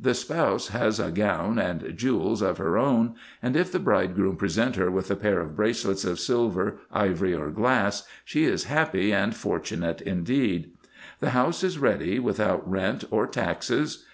The 0.00 0.14
spouse 0.14 0.68
has 0.68 0.98
a 0.98 1.10
gown 1.10 1.58
and 1.58 1.94
jewels 1.94 2.40
of 2.40 2.56
her 2.56 2.78
own; 2.78 3.14
and, 3.42 3.54
if 3.54 3.70
the 3.70 3.78
bridegroom 3.78 4.36
present 4.38 4.76
her 4.76 4.90
with 4.90 5.10
a 5.10 5.16
pair 5.16 5.38
of 5.42 5.54
bracelets 5.54 6.02
of 6.06 6.18
silver, 6.18 6.78
ivory, 6.90 7.34
or 7.34 7.50
glass, 7.50 8.04
she 8.24 8.44
is 8.46 8.64
happy 8.72 9.12
and 9.12 9.36
fortunate 9.36 10.00
indeed. 10.00 10.70
The 11.20 11.32
house 11.36 11.62
is 11.62 11.78
ready, 11.78 12.18
without 12.18 12.66
rent 12.66 13.04
or 13.10 13.26
taxes. 13.26 14.04